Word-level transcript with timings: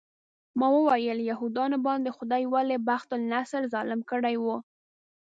ما 0.59 0.67
وویل 0.77 1.19
یهودانو 1.31 1.77
باندې 1.87 2.15
خدای 2.17 2.43
ولې 2.53 2.77
بخت 2.87 3.09
النصر 3.17 3.61
ظالم 3.73 4.01
کړی 4.11 4.35
و. 4.43 4.45